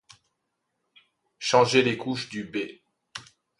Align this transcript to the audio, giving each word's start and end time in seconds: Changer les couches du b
Changer 1.37 1.83
les 1.83 1.95
couches 1.95 2.27
du 2.29 2.43
b 2.43 2.81